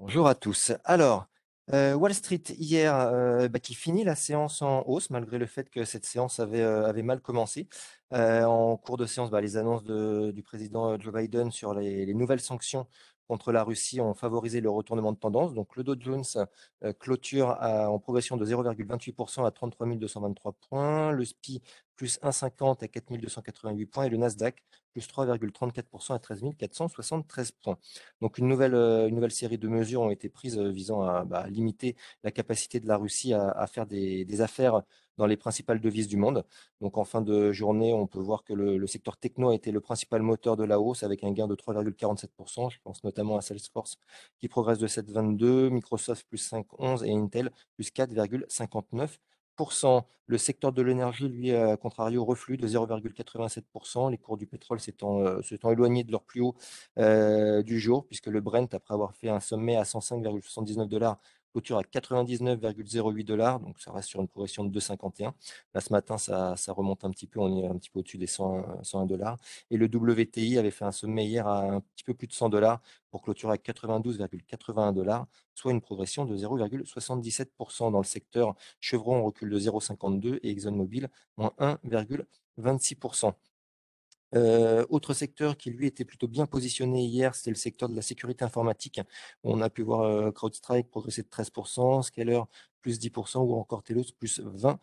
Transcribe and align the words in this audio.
Bonjour 0.00 0.28
à 0.28 0.34
tous. 0.34 0.72
Alors, 0.84 1.26
heu, 1.74 1.94
Wall 1.94 2.14
Street 2.14 2.42
hier, 2.56 2.94
heu, 3.12 3.48
bah, 3.48 3.58
qui 3.58 3.74
finit 3.74 4.02
la 4.02 4.14
séance 4.14 4.62
en 4.62 4.82
hausse 4.86 5.10
malgré 5.10 5.36
le 5.36 5.44
fait 5.44 5.68
que 5.68 5.84
cette 5.84 6.06
séance 6.06 6.40
avait, 6.40 6.62
avait 6.62 7.02
mal 7.02 7.20
commencé. 7.20 7.68
En 8.10 8.78
cours 8.78 8.96
de 8.96 9.04
séance, 9.04 9.30
bah, 9.30 9.42
les 9.42 9.58
annonces 9.58 9.84
du 9.84 10.42
président, 10.42 10.98
Joe 10.98 11.12
Biden 11.12 11.50
sur 11.52 11.74
les 11.74 12.06
les 12.06 12.14
nouvelles 12.14 12.40
sanctions 12.40 12.86
contre 13.28 13.52
la 13.52 13.62
Russie 13.62 14.00
ont 14.00 14.14
favorisé 14.14 14.62
le 14.62 14.70
retournement 14.70 15.12
de 15.12 15.18
tendance. 15.18 15.52
Donc 15.52 15.76
le 15.76 15.84
Dow 15.84 15.94
Jones, 16.00 16.24
clôture 16.98 17.58
en 17.60 17.98
progression 17.98 18.38
de 18.38 18.46
0,28% 18.46 19.44
à 19.44 19.50
33 19.50 19.86
223 19.86 20.52
points. 20.68 21.12
Le 21.12 21.24
SPI 21.26 21.62
plus 22.00 22.18
1,50 22.22 22.82
à 22.82 22.88
4 22.88 23.18
288 23.18 23.84
points 23.84 24.04
et 24.04 24.08
le 24.08 24.16
Nasdaq 24.16 24.64
plus 24.94 25.06
3,34% 25.06 26.14
à 26.14 26.18
13 26.18 26.44
473 26.58 27.50
points. 27.52 27.76
Donc 28.22 28.38
une 28.38 28.48
nouvelle, 28.48 28.74
euh, 28.74 29.06
une 29.06 29.16
nouvelle 29.16 29.30
série 29.32 29.58
de 29.58 29.68
mesures 29.68 30.00
ont 30.00 30.10
été 30.10 30.30
prises 30.30 30.58
euh, 30.58 30.70
visant 30.70 31.02
à 31.02 31.26
bah, 31.26 31.46
limiter 31.48 31.96
la 32.24 32.30
capacité 32.30 32.80
de 32.80 32.88
la 32.88 32.96
Russie 32.96 33.34
à, 33.34 33.66
faire 33.66 33.84
des, 33.84 34.40
affaires 34.40 34.80
dans 35.18 35.26
les 35.26 35.36
principales 35.36 35.78
devises 35.78 36.08
du 36.08 36.16
monde. 36.16 36.46
Donc 36.80 36.96
en 36.96 37.04
fin 37.04 37.20
de 37.20 37.52
journée, 37.52 37.92
on 37.92 38.06
peut 38.06 38.18
voir 38.18 38.44
que 38.44 38.54
le, 38.54 38.86
secteur 38.86 39.18
techno 39.18 39.50
a 39.50 39.54
été 39.54 39.70
le 39.70 39.82
principal 39.82 40.22
moteur 40.22 40.56
de 40.56 40.64
la 40.64 40.80
hausse 40.80 41.02
avec 41.02 41.22
un 41.22 41.32
gain 41.32 41.48
de 41.48 41.54
3,47%. 41.54 42.70
Je 42.70 42.78
pense 42.82 43.04
notamment 43.04 43.36
à 43.36 43.42
Salesforce 43.42 43.98
qui 44.38 44.48
progresse 44.48 44.78
de 44.78 44.88
7,22, 44.88 45.68
Microsoft 45.68 46.26
plus 46.30 46.50
5,11 46.50 47.04
et 47.04 47.12
Intel 47.12 47.50
plus 47.76 47.90
4,59. 47.90 49.18
Le 50.26 50.38
secteur 50.38 50.72
de 50.72 50.80
l'énergie, 50.80 51.28
lui, 51.28 51.50
à 51.50 51.76
contrario, 51.76 52.24
reflue 52.24 52.56
de 52.56 52.68
0,87%. 52.68 54.12
Les 54.12 54.16
cours 54.16 54.36
du 54.36 54.46
pétrole 54.46 54.78
s'étant 54.78 55.20
euh, 55.22 55.40
éloignés 55.72 56.04
de 56.04 56.12
leur 56.12 56.22
plus 56.22 56.40
haut 56.40 56.54
euh, 56.98 57.64
du 57.64 57.80
jour, 57.80 58.06
puisque 58.06 58.28
le 58.28 58.40
Brent, 58.40 58.72
après 58.72 58.94
avoir 58.94 59.12
fait 59.16 59.28
un 59.28 59.40
sommet 59.40 59.76
à 59.76 59.82
105,79 59.82 60.86
dollars, 60.86 61.18
clôture 61.52 61.78
à 61.78 61.82
99,08 61.82 63.24
dollars, 63.24 63.60
donc 63.60 63.80
ça 63.80 63.92
reste 63.92 64.08
sur 64.08 64.20
une 64.20 64.28
progression 64.28 64.64
de 64.64 64.78
2,51. 64.78 65.32
Là, 65.74 65.80
ce 65.80 65.92
matin, 65.92 66.18
ça, 66.18 66.54
remonte 66.68 67.04
un 67.04 67.10
petit 67.10 67.26
peu, 67.26 67.40
on 67.40 67.62
est 67.62 67.66
un 67.66 67.76
petit 67.76 67.90
peu 67.90 68.00
au-dessus 68.00 68.18
des 68.18 68.26
101 68.26 69.06
dollars. 69.06 69.36
Et 69.70 69.76
le 69.76 69.86
WTI 69.86 70.58
avait 70.58 70.70
fait 70.70 70.84
un 70.84 70.92
sommet 70.92 71.26
hier 71.26 71.46
à 71.46 71.62
un 71.64 71.80
petit 71.80 72.04
peu 72.04 72.14
plus 72.14 72.26
de 72.26 72.32
100 72.32 72.48
dollars 72.48 72.80
pour 73.10 73.22
clôturer 73.22 73.54
à 73.54 73.56
92,81 73.56 74.92
dollars, 74.94 75.26
soit 75.54 75.72
une 75.72 75.80
progression 75.80 76.24
de 76.24 76.36
0,77%. 76.36 77.90
Dans 77.90 77.98
le 77.98 78.04
secteur, 78.04 78.54
Chevron 78.80 79.24
recule 79.24 79.50
de 79.50 79.58
0,52 79.58 80.38
et 80.42 80.50
ExxonMobil, 80.50 81.08
moins 81.36 81.52
1,26%. 81.58 83.34
Euh, 84.34 84.86
autre 84.90 85.14
secteur 85.14 85.56
qui 85.56 85.70
lui 85.70 85.86
était 85.86 86.04
plutôt 86.04 86.28
bien 86.28 86.46
positionné 86.46 87.04
hier, 87.04 87.34
c'était 87.34 87.50
le 87.50 87.56
secteur 87.56 87.88
de 87.88 87.96
la 87.96 88.02
sécurité 88.02 88.44
informatique. 88.44 89.00
On 89.42 89.60
a 89.60 89.70
pu 89.70 89.82
voir 89.82 90.02
euh, 90.02 90.30
CrowdStrike 90.30 90.90
progresser 90.90 91.22
de 91.22 91.28
13%, 91.28 92.02
Scaler 92.02 92.42
plus 92.80 92.98
10% 92.98 93.38
ou 93.38 93.54
encore 93.54 93.82
Telos 93.82 94.12
plus 94.18 94.40
20%. 94.40 94.78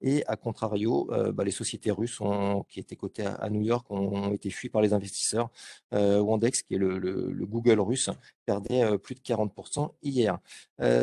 Et 0.00 0.24
à 0.26 0.36
contrario, 0.36 1.08
euh, 1.12 1.32
bah, 1.32 1.44
les 1.44 1.50
sociétés 1.50 1.90
russes 1.90 2.20
qui 2.68 2.80
étaient 2.80 2.96
cotées 2.96 3.26
à, 3.26 3.48
New 3.50 3.62
York 3.62 3.90
ont, 3.90 4.32
été 4.32 4.50
fuies 4.50 4.68
par 4.68 4.82
les 4.82 4.92
investisseurs. 4.92 5.50
Euh, 5.94 6.20
Wandex, 6.20 6.62
qui 6.62 6.74
est 6.74 6.78
le, 6.78 7.46
Google 7.46 7.80
russe, 7.80 8.10
perdait 8.44 8.82
euh, 8.82 8.98
plus 8.98 9.14
de 9.14 9.20
40% 9.20 9.90
hier. 10.02 10.38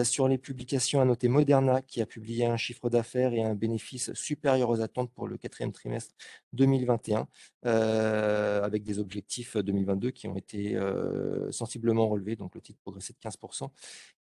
sur 0.04 0.28
les 0.28 0.38
publications, 0.38 1.02
à 1.02 1.06
noter 1.06 1.28
Moderna, 1.28 1.82
qui 1.82 2.02
a 2.02 2.06
publié 2.06 2.46
un 2.46 2.58
chiffre 2.58 2.90
d'affaires 2.90 3.34
et 3.34 3.44
un 3.44 3.56
bénéfice 3.56 4.14
supérieur 4.14 4.70
aux 4.70 4.82
attentes 4.82 5.12
pour 5.12 5.28
le 5.28 5.38
quatrième 5.38 5.72
trimestre 5.72 6.14
2021, 6.54 7.28
avec 7.64 8.84
des 8.84 9.00
objectifs 9.00 9.58
2022 9.58 10.12
qui 10.12 10.28
ont 10.28 10.36
été 10.36 10.78
sensiblement 11.52 12.08
relevés. 12.08 12.36
Donc 12.36 12.56
le 12.56 12.62
titre 12.62 12.80
progressait 12.84 13.14
de 13.14 13.30
15% 13.30 13.70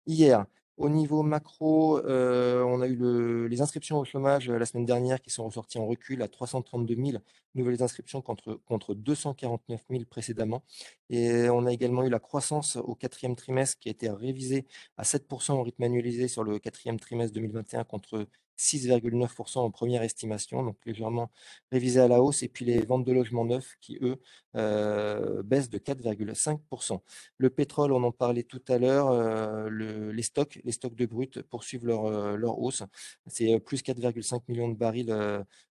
hier. 0.07 0.45
Au 0.81 0.89
niveau 0.89 1.21
macro, 1.21 1.99
euh, 2.07 2.63
on 2.63 2.81
a 2.81 2.87
eu 2.87 3.47
les 3.47 3.61
inscriptions 3.61 3.99
au 3.99 4.03
chômage 4.03 4.49
euh, 4.49 4.57
la 4.57 4.65
semaine 4.65 4.85
dernière 4.87 5.21
qui 5.21 5.29
sont 5.29 5.45
ressorties 5.45 5.77
en 5.77 5.85
recul 5.85 6.23
à 6.23 6.27
332 6.27 6.95
000 6.95 7.17
nouvelles 7.53 7.83
inscriptions 7.83 8.23
contre, 8.23 8.59
contre 8.65 8.95
249 8.95 9.79
000 9.91 10.05
précédemment. 10.09 10.63
Et 11.11 11.49
on 11.51 11.67
a 11.67 11.71
également 11.71 12.03
eu 12.03 12.09
la 12.09 12.17
croissance 12.17 12.77
au 12.77 12.95
quatrième 12.95 13.35
trimestre 13.35 13.77
qui 13.77 13.89
a 13.89 13.91
été 13.91 14.09
révisée 14.09 14.65
à 14.97 15.03
7% 15.03 15.51
au 15.51 15.61
rythme 15.61 15.83
annualisé 15.83 16.27
sur 16.27 16.43
le 16.43 16.57
quatrième 16.57 16.99
trimestre 16.99 17.35
2021 17.35 17.83
contre 17.83 18.25
6,9% 18.61 19.59
en 19.59 19.71
première 19.71 20.03
estimation, 20.03 20.63
donc 20.63 20.77
légèrement 20.85 21.31
révisé 21.71 21.99
à 21.99 22.07
la 22.07 22.21
hausse. 22.21 22.43
Et 22.43 22.47
puis 22.47 22.63
les 22.65 22.79
ventes 22.85 23.05
de 23.05 23.11
logements 23.11 23.45
neufs 23.45 23.75
qui, 23.81 23.97
eux, 24.01 24.21
euh, 24.55 25.41
baissent 25.43 25.69
de 25.69 25.79
4,5%. 25.79 27.01
Le 27.37 27.49
pétrole, 27.49 27.91
on 27.91 28.03
en 28.03 28.11
parlait 28.11 28.43
tout 28.43 28.61
à 28.67 28.77
l'heure, 28.77 29.07
euh, 29.09 29.69
les 30.11 30.21
stocks, 30.23 30.59
les 30.63 30.71
stocks 30.71 30.95
de 30.95 31.05
brut 31.05 31.41
poursuivent 31.41 31.87
leur, 31.87 32.05
euh, 32.05 32.35
leur 32.35 32.59
hausse. 32.59 32.83
C'est 33.27 33.59
plus 33.59 33.81
4,5 33.81 34.43
millions 34.47 34.69
de 34.69 34.75
barils 34.77 35.13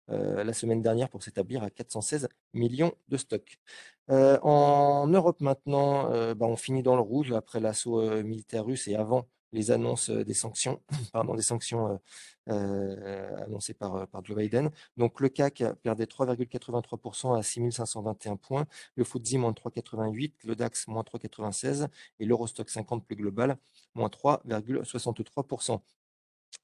la 0.08 0.52
semaine 0.52 0.82
dernière 0.82 1.08
pour 1.08 1.22
s'établir 1.22 1.62
à 1.62 1.70
416 1.70 2.28
millions 2.52 2.92
de 3.08 3.16
stocks. 3.16 3.58
en 4.08 5.06
Europe 5.06 5.40
maintenant, 5.40 6.10
bah, 6.34 6.46
on 6.46 6.56
finit 6.56 6.82
dans 6.82 6.96
le 6.96 7.02
rouge 7.02 7.32
après 7.32 7.60
l'assaut 7.60 8.22
militaire 8.22 8.64
russe 8.64 8.88
et 8.88 8.96
avant 8.96 9.28
les 9.52 9.70
annonces 9.70 10.10
des 10.10 10.34
sanctions, 10.34 10.80
pardon, 11.12 11.34
des 11.34 11.42
sanctions 11.42 12.00
annoncées 12.46 13.74
par, 13.74 14.08
par 14.08 14.24
Joe 14.24 14.36
Biden. 14.36 14.70
Donc 14.96 15.20
le 15.20 15.28
CAC 15.28 15.62
perdait 15.82 16.04
3,83% 16.04 17.38
à 17.38 17.42
6521 17.42 18.36
points, 18.36 18.66
le 18.96 19.04
FTSE 19.04 19.34
moins 19.34 19.52
3,88, 19.52 20.32
le 20.44 20.56
DAX 20.56 20.88
moins 20.88 21.02
3,96 21.02 21.88
et 22.18 22.24
l'Eurostock 22.24 22.68
50 22.68 23.06
plus 23.06 23.16
global 23.16 23.56
moins 23.94 24.08
3,63%. 24.08 25.80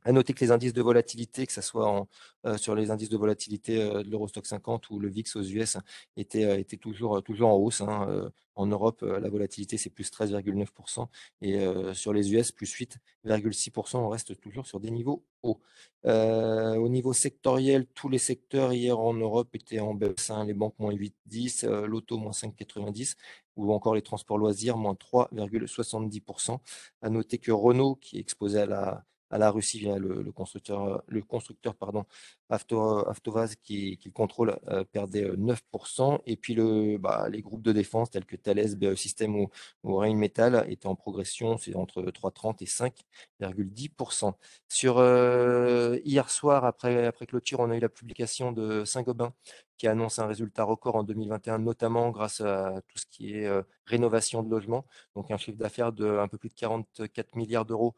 À 0.06 0.12
noter 0.12 0.34
que 0.34 0.44
les 0.44 0.52
indices 0.52 0.72
de 0.72 0.82
volatilité, 0.82 1.46
que 1.46 1.52
ce 1.52 1.60
soit 1.60 2.06
euh, 2.44 2.56
sur 2.56 2.76
les 2.76 2.92
indices 2.92 3.08
de 3.08 3.16
volatilité 3.16 3.82
euh, 3.82 4.04
de 4.04 4.08
l'Eurostock 4.08 4.46
50 4.46 4.88
ou 4.90 5.00
le 5.00 5.08
VIX 5.08 5.34
aux 5.34 5.42
US, 5.42 5.78
étaient, 6.16 6.44
euh, 6.44 6.62
toujours, 6.80 7.22
toujours 7.24 7.48
en 7.50 7.56
hausse. 7.56 7.80
Hein, 7.80 8.30
en 8.54 8.66
Europe, 8.66 9.02
la 9.02 9.28
volatilité, 9.28 9.76
c'est 9.76 9.90
plus 9.90 10.10
13,9%. 10.10 11.08
Et 11.42 11.58
sur 11.92 12.12
les 12.14 12.32
US, 12.32 12.52
plus 12.52 12.72
8,6%. 12.72 13.98
On 13.98 14.08
reste 14.08 14.40
toujours 14.40 14.66
sur 14.66 14.80
des 14.80 14.90
niveaux 14.90 15.24
hauts. 15.42 15.60
au 16.04 16.88
niveau 16.88 17.12
sectoriel, 17.12 17.86
tous 17.94 18.08
les 18.08 18.18
secteurs 18.18 18.72
hier 18.72 18.98
en 18.98 19.12
Europe 19.12 19.54
étaient 19.54 19.80
en 19.80 19.92
baisse. 19.94 20.30
Hein, 20.30 20.46
les 20.46 20.54
banques, 20.54 20.78
moins 20.78 20.94
8,10, 20.94 21.66
l'auto, 21.84 22.16
moins 22.16 22.32
5,90 22.32 23.16
ou 23.56 23.72
encore 23.72 23.94
les 23.94 24.02
transports 24.02 24.38
loisirs, 24.38 24.78
moins 24.78 24.94
3,70%. 24.94 26.58
À 27.02 27.10
noter 27.10 27.38
que 27.38 27.52
Renault, 27.52 27.96
qui 27.96 28.16
est 28.16 28.20
exposé 28.20 28.60
à 28.60 28.66
la 28.66 29.04
à 29.30 29.38
la 29.38 29.50
Russie 29.50 29.80
le, 29.80 30.30
constructeur, 30.32 31.02
le 31.08 31.22
constructeur 31.22 31.74
pardon, 31.74 32.04
Avtovaz 32.48 33.56
qui, 33.62 33.98
contrôle 34.14 34.58
euh, 34.68 34.84
perdait 34.84 35.24
9%. 35.24 36.14
Euh, 36.14 36.18
Et 36.26 36.36
puis 36.36 36.56
bah, 36.98 37.28
les 37.30 37.42
groupes 37.42 37.62
de 37.62 37.72
défense 37.72 38.10
tels 38.10 38.24
que 38.24 38.36
Thales, 38.36 38.76
BAE 38.76 38.96
System 38.96 39.36
ou, 39.36 39.50
ou 39.82 40.00
Metal 40.14 40.66
étaient 40.68 40.86
en 40.86 40.94
progression, 40.94 41.58
c'est 41.58 41.74
entre 41.74 42.02
3,30 42.02 42.62
et 42.62 42.66
5,10%. 42.66 44.34
Sur 44.68 44.98
euh, 44.98 45.98
hier 46.04 46.30
soir, 46.30 46.64
après, 46.64 47.06
après 47.06 47.26
clôture, 47.26 47.60
on 47.60 47.70
a 47.70 47.76
eu 47.76 47.80
la 47.80 47.88
publication 47.88 48.52
de 48.52 48.84
Saint-Gobain 48.84 49.32
qui 49.76 49.88
annonce 49.88 50.18
un 50.18 50.26
résultat 50.26 50.64
record 50.64 50.96
en 50.96 51.02
2021, 51.02 51.58
notamment 51.58 52.10
grâce 52.10 52.40
à 52.40 52.80
tout 52.88 52.98
ce 52.98 53.06
qui 53.06 53.34
est 53.34 53.48
rénovation 53.84 54.42
de 54.42 54.50
logements. 54.50 54.84
Donc 55.14 55.30
un 55.30 55.36
chiffre 55.36 55.58
d'affaires 55.58 55.92
de 55.92 56.06
un 56.06 56.28
peu 56.28 56.38
plus 56.38 56.48
de 56.48 56.54
44 56.54 57.36
milliards 57.36 57.64
d'euros 57.64 57.94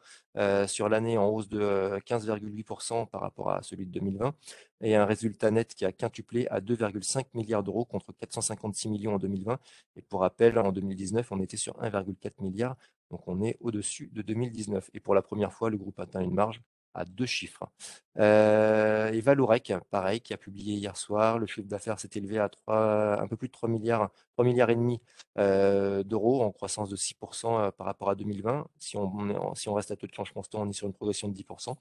sur 0.67 0.89
l'année 0.89 1.17
en 1.17 1.27
hausse 1.27 1.49
de 1.49 1.99
15,8% 2.05 3.07
par 3.07 3.21
rapport 3.21 3.51
à 3.51 3.63
celui 3.63 3.85
de 3.85 3.91
2020 3.91 4.33
et 4.81 4.95
un 4.95 5.05
résultat 5.05 5.51
net 5.51 5.73
qui 5.73 5.85
a 5.85 5.91
quintuplé 5.91 6.47
à 6.47 6.61
2,5 6.61 7.25
milliards 7.33 7.63
d'euros 7.63 7.85
contre 7.85 8.13
456 8.13 8.89
millions 8.89 9.15
en 9.15 9.19
2020. 9.19 9.59
Et 9.95 10.01
pour 10.01 10.21
rappel, 10.21 10.57
en 10.57 10.71
2019, 10.71 11.31
on 11.31 11.41
était 11.41 11.57
sur 11.57 11.73
1,4 11.81 12.41
milliard, 12.41 12.77
donc 13.11 13.27
on 13.27 13.41
est 13.41 13.57
au-dessus 13.59 14.09
de 14.13 14.21
2019. 14.21 14.89
Et 14.93 14.99
pour 14.99 15.15
la 15.15 15.21
première 15.21 15.53
fois, 15.53 15.69
le 15.69 15.77
groupe 15.77 15.99
atteint 15.99 16.21
une 16.21 16.33
marge 16.33 16.61
à 16.93 17.05
deux 17.05 17.25
chiffres. 17.25 17.69
Euh, 18.17 19.11
et 19.11 19.21
Valourec, 19.21 19.73
pareil, 19.91 20.19
qui 20.19 20.33
a 20.33 20.37
publié 20.37 20.75
hier 20.75 20.97
soir, 20.97 21.39
le 21.39 21.47
chiffre 21.47 21.67
d'affaires 21.67 21.99
s'est 21.99 22.09
élevé 22.15 22.37
à 22.39 22.49
3, 22.49 23.21
un 23.21 23.27
peu 23.27 23.37
plus 23.37 23.47
de 23.47 23.53
3 23.53 23.69
milliards, 23.69 24.09
3 24.33 24.43
milliards 24.45 24.69
et 24.69 24.75
demi 24.75 24.99
euh, 25.37 26.03
d'euros 26.03 26.43
en 26.43 26.51
croissance 26.51 26.89
de 26.89 26.95
6% 26.97 27.45
euh, 27.45 27.71
par 27.71 27.85
rapport 27.85 28.09
à 28.09 28.15
2020. 28.15 28.67
Si 28.79 28.97
on, 28.97 29.73
reste 29.73 29.91
à 29.91 29.95
taux 29.95 30.07
de 30.07 30.13
change 30.13 30.33
constant, 30.33 30.61
on 30.63 30.69
est 30.69 30.73
sur 30.73 30.87
une 30.87 30.93
progression 30.93 31.29
de 31.29 31.33
10% 31.33 31.75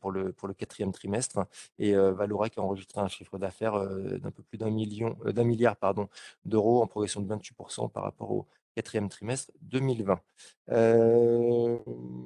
pour, 0.00 0.12
le, 0.12 0.32
pour 0.32 0.48
le 0.48 0.54
quatrième 0.54 0.92
trimestre. 0.92 1.46
Et 1.78 1.94
Valourec 1.94 2.56
a 2.58 2.62
enregistré 2.62 3.00
un 3.00 3.08
chiffre 3.08 3.38
d'affaires 3.38 3.78
d'un 3.78 4.30
peu 4.30 4.42
plus 4.42 4.58
d'un 4.58 4.70
million, 4.70 5.16
d'un 5.24 5.44
milliard 5.44 5.76
pardon, 5.76 6.08
d'euros 6.44 6.82
en 6.82 6.86
progression 6.86 7.20
de 7.20 7.34
28% 7.34 7.90
par 7.90 8.04
rapport 8.04 8.30
au 8.30 8.46
quatrième 8.74 9.08
trimestre 9.08 9.52
2020. 9.62 10.20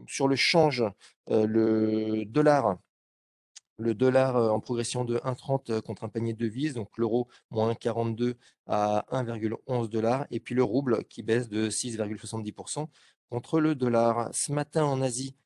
sur 0.07 0.29
le 0.29 0.37
change, 0.37 0.85
le 1.29 2.25
dollar 2.25 2.79
Le 3.79 3.95
dollar 3.95 4.37
en 4.37 4.59
progression 4.61 5.05
de 5.05 5.19
1,30 5.19 5.83
contre 5.83 6.05
un 6.05 6.09
panier 6.09 6.33
de 6.33 6.39
devises, 6.39 6.75
donc 6.75 6.97
l'euro 6.97 7.29
moins 7.51 7.73
1,42 7.73 8.37
à 8.67 9.05
1,11 9.13 9.89
dollars, 9.91 10.27
et 10.31 10.41
puis 10.41 10.55
le 10.55 10.63
rouble 10.63 11.05
qui 11.05 11.23
baisse 11.23 11.51
de 11.51 11.69
6,70% 11.69 12.89
contre 13.29 13.61
le 13.61 13.75
dollar. 13.75 14.31
Ce 14.33 14.51
matin 14.51 14.85
en 14.85 15.03
Asie, 15.03 15.37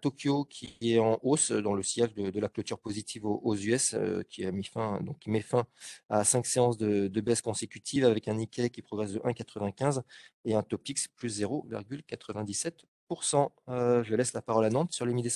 Tokyo 0.00 0.44
qui 0.44 0.76
est 0.82 0.98
en 0.98 1.18
hausse 1.22 1.52
dans 1.52 1.74
le 1.74 1.82
sillage 1.82 2.14
de, 2.14 2.40
la 2.40 2.48
clôture 2.48 2.78
positive 2.78 3.26
aux, 3.26 3.56
US, 3.56 3.94
qui 4.30 4.46
a 4.46 4.52
mis 4.52 4.64
fin, 4.64 5.00
donc 5.02 5.18
qui 5.18 5.30
met 5.30 5.42
fin 5.42 5.66
à 6.08 6.24
cinq 6.24 6.46
séances 6.46 6.78
de, 6.78 7.20
baisse 7.20 7.42
consécutive 7.42 8.04
avec 8.04 8.28
un 8.28 8.34
Nikkei 8.34 8.70
qui 8.70 8.82
progresse 8.82 9.12
de 9.12 9.18
1,95 9.20 10.02
et 10.44 10.54
un 10.54 10.62
Topix 10.62 11.08
plus 11.08 11.40
0,97%. 11.40 13.50
je 13.68 14.14
laisse 14.14 14.32
la 14.32 14.42
parole 14.42 14.64
à 14.64 14.70
Nantes 14.70 14.92
sur 14.92 15.04
les 15.04 15.12
mid. 15.12 15.26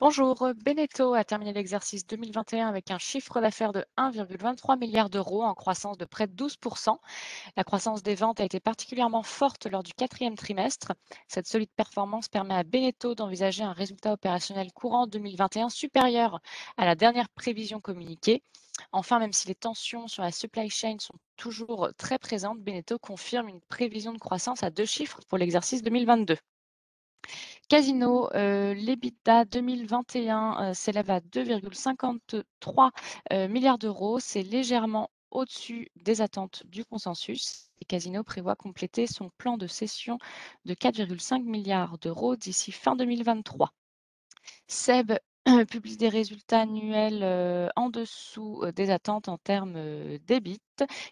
Bonjour, 0.00 0.52
Beneteau 0.64 1.14
a 1.14 1.22
terminé 1.22 1.52
l'exercice 1.52 2.04
2021 2.04 2.68
avec 2.68 2.90
un 2.90 2.98
chiffre 2.98 3.40
d'affaires 3.40 3.72
de 3.72 3.84
1,23 3.96 4.76
milliard 4.76 5.08
d'euros 5.08 5.44
en 5.44 5.54
croissance 5.54 5.96
de 5.96 6.04
près 6.04 6.26
de 6.26 6.34
12%. 6.34 6.98
La 7.56 7.62
croissance 7.62 8.02
des 8.02 8.16
ventes 8.16 8.40
a 8.40 8.44
été 8.44 8.58
particulièrement 8.58 9.22
forte 9.22 9.66
lors 9.66 9.84
du 9.84 9.94
quatrième 9.94 10.34
trimestre. 10.34 10.92
Cette 11.28 11.46
solide 11.46 11.70
performance 11.76 12.28
permet 12.28 12.54
à 12.54 12.64
Beneteau 12.64 13.14
d'envisager 13.14 13.62
un 13.62 13.72
résultat 13.72 14.12
opérationnel 14.12 14.72
courant 14.72 15.06
2021 15.06 15.68
supérieur 15.68 16.40
à 16.76 16.86
la 16.86 16.96
dernière 16.96 17.28
prévision 17.28 17.80
communiquée. 17.80 18.42
Enfin, 18.90 19.20
même 19.20 19.32
si 19.32 19.46
les 19.46 19.54
tensions 19.54 20.08
sur 20.08 20.24
la 20.24 20.32
supply 20.32 20.70
chain 20.70 20.96
sont 20.98 21.14
toujours 21.36 21.90
très 21.96 22.18
présentes, 22.18 22.60
Beneteau 22.60 22.98
confirme 22.98 23.48
une 23.48 23.60
prévision 23.60 24.12
de 24.12 24.18
croissance 24.18 24.64
à 24.64 24.70
deux 24.70 24.86
chiffres 24.86 25.20
pour 25.28 25.38
l'exercice 25.38 25.82
2022. 25.82 26.36
Casino, 27.68 28.28
euh, 28.34 28.74
l'EBITDA 28.74 29.44
2021 29.46 30.70
euh, 30.70 30.74
s'élève 30.74 31.10
à 31.10 31.20
2,53 31.20 32.90
euh, 33.32 33.48
milliards 33.48 33.78
d'euros. 33.78 34.20
C'est 34.20 34.42
légèrement 34.42 35.10
au-dessus 35.30 35.90
des 35.96 36.20
attentes 36.20 36.62
du 36.66 36.84
consensus. 36.84 37.70
Et 37.80 37.84
Casino 37.84 38.22
prévoit 38.22 38.54
compléter 38.54 39.06
son 39.06 39.30
plan 39.38 39.56
de 39.56 39.66
cession 39.66 40.18
de 40.64 40.74
4,5 40.74 41.42
milliards 41.42 41.98
d'euros 41.98 42.36
d'ici 42.36 42.70
fin 42.70 42.96
2023. 42.96 43.72
SEB 44.68 45.18
publie 45.68 45.96
des 45.96 46.08
résultats 46.08 46.60
annuels 46.60 47.22
euh, 47.22 47.68
en 47.76 47.90
dessous 47.90 48.62
des 48.76 48.90
attentes 48.90 49.28
en 49.28 49.38
termes 49.38 49.74
d'EBIT 50.26 50.60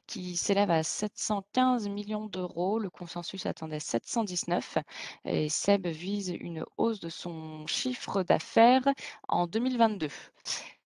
qui 0.07 0.37
s'élève 0.37 0.71
à 0.71 0.83
715 0.83 1.89
millions 1.89 2.27
d'euros. 2.27 2.79
Le 2.79 2.91
consensus 2.91 3.47
attendait 3.47 3.81
719 3.81 4.79
et 5.25 5.49
SEB 5.49 5.87
vise 5.89 6.31
une 6.41 6.65
hausse 6.77 7.01
de 7.01 7.09
son 7.09 7.67
chiffre 7.67 8.23
d'affaires 8.23 8.87
en 9.29 9.47
2022. 9.47 10.09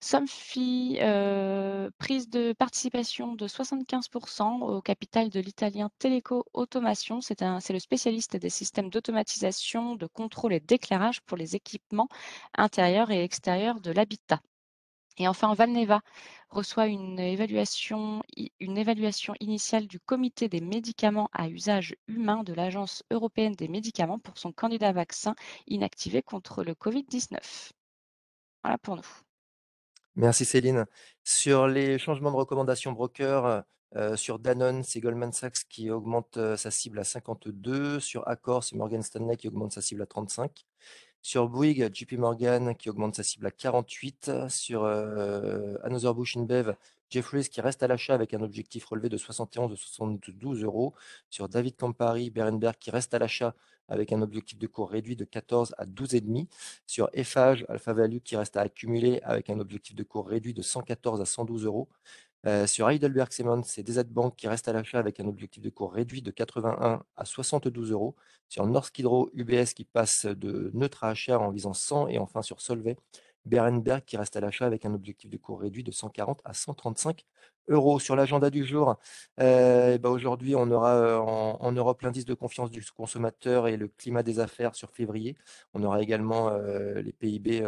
Somfy, 0.01 0.99
euh, 1.01 1.91
prise 1.99 2.29
de 2.29 2.53
participation 2.53 3.35
de 3.35 3.49
75% 3.49 4.63
au 4.63 4.81
capital 4.81 5.31
de 5.31 5.41
l'italien 5.41 5.91
Teleco 5.99 6.45
Automation. 6.53 7.21
C'est 7.21 7.41
le 7.41 7.79
spécialiste 7.79 8.37
des 8.37 8.51
systèmes 8.51 8.91
d'automatisation, 8.91 9.97
de 9.97 10.07
contrôle 10.07 10.53
et 10.53 10.61
d'éclairage 10.61 11.23
pour 11.23 11.37
les 11.37 11.57
équipements 11.57 12.09
intérieurs 12.57 13.11
et 13.11 13.25
extérieurs 13.25 13.81
de 13.81 13.91
l'habitat. 13.91 14.41
Et 15.19 15.29
enfin, 15.29 15.55
Valneva 15.55 16.03
reçoit 16.51 16.87
une 16.87 17.19
évaluation, 17.19 18.23
une 18.61 18.79
évaluation 18.79 19.35
initiale 19.41 19.87
du 19.87 19.99
comité 19.99 20.49
des 20.49 20.61
médicaments 20.61 21.31
à 21.33 21.49
usage 21.49 21.97
humain 22.07 22.43
de 22.43 22.53
l'Agence 22.53 23.03
européenne 23.11 23.55
des 23.55 23.69
médicaments 23.69 24.19
pour 24.19 24.37
son 24.39 24.53
candidat 24.53 24.93
vaccin 24.93 25.35
inactivé 25.67 26.23
contre 26.23 26.65
le 26.65 26.75
Covid-19. 26.75 27.73
Voilà 28.63 28.79
pour 28.79 28.97
nous. 28.97 29.07
Merci 30.17 30.45
Céline. 30.45 30.87
Sur 31.25 31.67
les 31.67 31.99
changements 31.99 32.31
de 32.31 32.37
recommandation 32.37 32.93
broker, 32.93 33.65
euh, 33.97 34.15
sur 34.15 34.39
Danone, 34.39 34.83
c'est 34.85 35.01
Goldman 35.01 35.33
Sachs 35.33 35.65
qui 35.71 35.91
augmente 35.91 36.37
euh, 36.37 36.57
sa 36.57 36.71
cible 36.71 36.99
à 36.99 37.05
52. 37.05 37.99
Sur 37.99 38.29
Accor, 38.29 38.63
c'est 38.63 38.77
Morgan 38.77 39.03
Stanley 39.03 39.37
qui 39.37 39.49
augmente 39.49 39.73
sa 39.73 39.81
cible 39.81 40.03
à 40.03 40.07
35. 40.07 40.67
Sur 41.23 41.49
Bouygues, 41.49 41.91
JP 41.93 42.13
Morgan 42.19 42.75
qui 42.77 42.91
augmente 42.91 43.17
sa 43.17 43.23
cible 43.23 43.47
à 43.47 43.51
48. 43.51 44.33
Sur 44.51 44.85
euh, 44.85 45.77
Another 45.83 46.15
Bush 46.15 46.37
InBev, 46.37 46.75
Jeffries 47.09 47.49
qui 47.49 47.61
reste 47.63 47.83
à 47.83 47.87
l'achat 47.87 48.15
avec 48.15 48.35
un 48.35 48.43
objectif 48.43 48.85
relevé 48.85 49.09
de 49.09 49.17
71 49.17 49.71
de 49.71 49.77
72 49.77 50.63
euros. 50.63 50.95
Sur 51.31 51.49
David 51.49 51.77
Campari, 51.77 52.29
Berenberg 52.31 52.77
qui 52.79 52.91
reste 52.91 53.15
à 53.15 53.19
l'achat 53.19 53.55
avec 53.89 54.13
un 54.13 54.21
objectif 54.23 54.59
de 54.59 54.67
cours 54.67 54.91
réduit 54.91 55.17
de 55.17 55.25
14 55.25 55.75
à 55.79 55.87
12,5. 55.87 56.49
Sur 56.87 57.09
Eiffage, 57.13 57.65
Alpha 57.69 57.93
Value 57.93 58.19
qui 58.19 58.37
reste 58.37 58.57
à 58.57 58.63
accumuler 58.63 59.21
avec 59.23 59.49
un 59.51 59.61
objectif 59.61 59.95
de 59.95 60.03
cours 60.03 60.29
réduit 60.29 60.55
de 60.55 60.63
114 60.63 61.21
à 61.21 61.25
112 61.25 61.65
euros. 61.65 61.89
Euh, 62.47 62.67
sur 62.67 62.89
Heidelberg 62.89 63.33
Cement, 63.33 63.63
c'est 63.65 63.83
DZ 63.83 64.05
Bank 64.05 64.37
qui 64.37 64.47
reste 64.47 64.69
à 64.69 64.73
l'achat 64.73 65.01
avec 65.01 65.19
un 65.19 65.27
objectif 65.27 65.63
de 65.63 65.71
cours 65.71 65.93
réduit 65.93 66.23
de 66.23 66.31
81 66.31 67.03
à 67.17 67.25
72 67.25 67.91
euros. 67.91 68.15
Sur 68.49 68.67
Norsk 68.67 68.97
Hydro, 68.99 69.31
UBS 69.35 69.75
qui 69.75 69.85
passe 69.85 70.27
de 70.27 70.71
neutre 70.73 71.03
à 71.03 71.09
achat 71.09 71.41
en 71.41 71.51
visant 71.51 71.75
100. 71.75 72.07
Et 72.09 72.19
enfin 72.19 72.43
sur 72.43 72.61
Solvay, 72.61 72.97
Berenberg 73.47 74.05
qui 74.05 74.17
reste 74.17 74.37
à 74.37 74.41
l'achat 74.41 74.65
avec 74.65 74.85
un 74.87 74.95
objectif 74.95 75.29
de 75.29 75.37
cours 75.37 75.61
réduit 75.61 75.83
de 75.83 75.91
140 75.91 76.41
à 76.45 76.55
135 76.55 77.25
euros. 77.69 77.99
Sur 77.99 78.15
l'agenda 78.15 78.49
du 78.49 78.65
jour, 78.65 78.97
euh, 79.41 79.99
bah, 79.99 80.11
aujourd'hui, 80.11 80.55
on 80.55 80.71
aura 80.71 80.95
euh, 80.95 81.19
en, 81.19 81.73
Europe 81.73 82.03
l'indice 82.03 82.27
de 82.27 82.35
confiance 82.35 82.71
du 82.71 82.85
consommateur 82.97 83.67
et 83.67 83.77
le 83.77 83.89
climat 83.89 84.23
des 84.23 84.39
affaires 84.39 84.77
sur 84.77 84.91
février. 84.93 85.37
On 85.75 85.83
aura 85.83 86.01
également 86.01 86.57
les 86.57 87.13
PIB 87.13 87.65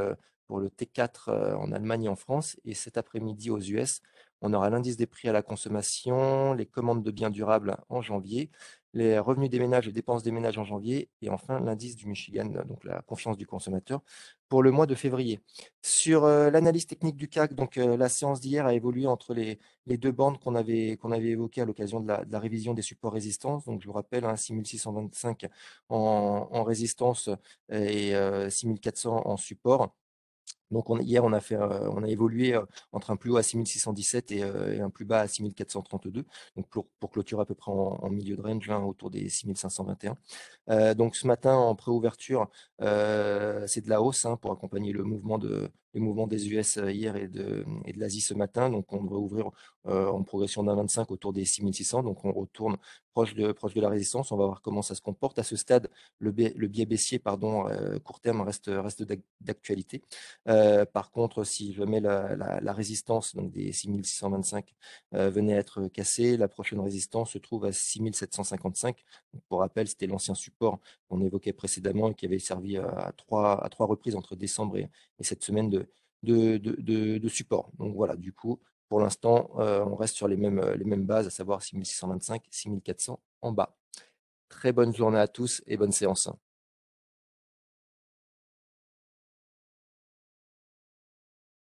pour 0.47 0.61
le 0.61 0.69
T4 0.69 1.57
en 1.57 1.73
Allemagne 1.73 2.05
et 2.05 2.09
en 2.09 2.17
France. 2.17 2.57
Et 2.65 2.75
cet 2.75 2.97
après-midi 2.97 3.51
aux 3.51 3.59
US, 3.59 4.03
on 4.41 4.53
aura 4.53 4.71
l'indice 4.71 4.97
des 4.97 5.07
prix 5.07 5.29
à 5.29 5.33
la 5.33 5.43
consommation, 5.43 6.55
les 6.55 6.67
commandes 6.67 7.03
de 7.03 7.11
biens 7.11 7.31
durables 7.31 7.77
en 7.89 8.01
janvier, 8.01 8.51
les 8.95 9.19
revenus 9.19 9.51
des 9.51 9.59
ménages 9.59 9.87
et 9.89 9.93
dépenses 9.93 10.23
des 10.23 10.31
ménages 10.33 10.59
en 10.59 10.65
janvier, 10.65 11.11
et 11.23 11.31
enfin 11.31 11.61
l'indice 11.61 11.97
du 11.97 12.07
Michigan, 12.07 12.47
donc 12.67 12.85
la 12.85 13.03
confiance 13.03 13.37
du 13.37 13.47
consommateur, 13.47 14.03
pour 14.49 14.63
le 14.63 14.71
mois 14.71 14.87
de 14.87 14.95
février. 14.95 15.41
Sur 15.83 16.25
euh, 16.25 16.51
l'analyse 16.51 16.87
technique 16.87 17.17
du 17.17 17.29
CAC, 17.29 17.55
donc 17.55 17.77
euh, 17.79 17.97
la 17.97 18.09
séance 18.09 18.41
d'hier 18.41 18.67
a 18.67 18.75
évolué 18.75 19.07
entre 19.07 19.35
les, 19.35 19.59
deux 19.87 20.13
bandes 20.13 20.39
qu'on 20.39 20.55
avait, 20.55 20.99
évoquées 21.21 21.61
à 21.63 21.65
l'occasion 21.65 22.01
de, 22.01 22.09
la, 22.09 22.39
révision 22.39 22.75
des 22.75 22.83
supports 22.83 23.13
résistance. 23.13 23.65
Donc 23.67 23.83
je 23.83 23.87
vous 23.87 23.93
rappelle, 23.93 24.25
6625 24.37 25.45
hein, 25.45 25.49
en, 25.91 26.65
résistance 26.65 27.31
et 27.71 28.13
6400 28.49 29.17
euh, 29.17 29.31
en 29.31 29.37
support. 29.37 29.95
Donc 30.71 30.87
hier, 31.01 31.25
on 31.25 31.33
a, 31.33 31.41
fait, 31.41 31.57
on 31.57 32.03
a 32.03 32.09
évolué 32.09 32.59
entre 32.93 33.11
un 33.11 33.17
plus 33.17 33.31
haut 33.31 33.37
à 33.37 33.43
6617 33.43 34.33
et, 34.33 34.39
et 34.39 34.81
un 34.81 34.91
plus 34.91 35.05
bas 35.05 35.21
à 35.21 35.29
6432, 35.29 36.25
donc 36.57 36.69
pour, 36.69 36.87
pour 37.01 37.11
clôturer 37.11 37.43
à 37.43 37.45
peu 37.45 37.55
près 37.55 37.73
en, 37.73 38.11
milieu 38.11 38.37
de 38.37 38.43
range, 38.43 38.69
hein, 38.71 38.83
autour 38.83 39.11
des 39.11 39.29
6521. 39.29 40.95
donc 40.95 41.17
ce 41.17 41.27
matin, 41.27 41.55
en 41.55 41.75
préouverture, 41.75 42.49
c'est 42.81 43.81
de 43.85 43.89
la 43.89 44.03
hausse 44.03 44.25
hein, 44.25 44.37
pour 44.37 44.53
accompagner 44.53 44.93
le 44.93 45.05
mouvement 45.05 45.39
de, 45.39 45.71
les 45.95 46.01
mouvements 46.01 46.27
des 46.27 46.49
US 46.51 46.77
euh, 46.77 46.91
hier 46.93 47.17
et 47.17 47.29
de, 47.29 47.65
et 47.87 47.93
de 47.93 48.01
l'Asie 48.01 48.21
ce 48.21 48.35
matin. 48.35 48.71
Donc, 48.71 48.93
on 48.93 49.03
devrait 49.03 49.19
ouvrir 49.19 49.51
euh, 49.87 50.09
en 50.09 50.23
progression 50.23 50.63
d'un 50.63 50.75
25 50.75 51.11
autour 51.11 51.33
des 51.33 51.45
6600. 51.45 52.03
Donc, 52.03 52.25
on 52.25 52.33
retourne 52.33 52.77
proche 53.13 53.35
de, 53.35 53.53
proche 53.53 53.75
de 53.75 53.81
la 53.81 53.89
résistance. 53.89 54.31
On 54.33 54.37
va 54.37 54.47
voir 54.47 54.63
comment 54.63 54.83
ça 54.83 54.95
se 54.95 55.01
comporte. 55.01 55.39
À 55.39 55.43
ce 55.43 55.57
stade, 55.57 55.91
le, 56.19 56.31
le 56.31 56.69
biais 56.69 56.87
baissier 56.87 57.19
pardon, 57.19 57.67
euh, 57.69 57.99
court 57.99 58.21
terme 58.21 58.43
reste, 58.43 58.71
reste 58.73 59.05
d'actualité. 59.41 60.03
par 60.93 61.11
contre, 61.11 61.45
si 61.45 61.73
jamais 61.73 62.01
la, 62.01 62.37
la, 62.37 62.73
résistance 62.73 63.35
donc 63.35 63.51
des 63.51 63.73
6625 63.73 64.75
venait 65.13 65.55
à 65.55 65.59
être 65.59 65.89
cassée, 65.89 66.37
la 66.37 66.49
prochaine 66.49 66.81
résistance 66.81 67.33
se 67.33 67.39
trouve 67.39 67.65
à 67.65 67.73
6755. 67.73 69.05
pour 69.49 69.61
rappel, 69.61 69.89
c'était 69.89 70.07
l'ancien 70.07 70.35
support 70.35 70.79
qu'on 71.09 71.21
évoquait 71.23 71.53
précédemment 71.53 72.11
et 72.11 72.15
qui 72.15 72.27
avait 72.27 72.39
servi 72.39 72.77
à 72.77 73.13
trois, 73.17 73.65
à 73.65 73.69
trois 73.69 73.87
reprises 73.87 74.15
entre 74.17 74.37
décembre 74.37 74.77
et, 74.77 74.91
et 75.19 75.25
cette 75.25 75.43
semaine 75.43 75.71
de, 76.23 77.29
support. 77.29 77.71
Donc 77.79 77.95
voilà, 77.95 78.17
du 78.17 78.33
coup, 78.33 78.61
pour 78.89 79.01
l'instant, 79.01 79.51
euh, 79.59 79.85
on 79.85 79.97
reste 79.97 80.17
sur 80.17 80.29
les 80.29 80.37
mêmes, 80.37 80.61
les 80.77 80.85
mêmes 80.85 81.05
bases, 81.05 81.27
à 81.27 81.31
savoir 81.31 81.63
6625, 81.63 82.43
6400 82.51 83.21
en 83.43 83.53
bas. 83.53 83.77
Très 84.49 84.73
bonne 84.73 84.95
journée 84.95 85.19
à 85.19 85.29
tous 85.29 85.63
et 85.67 85.77
bonne 85.77 85.93
séance. 85.93 86.29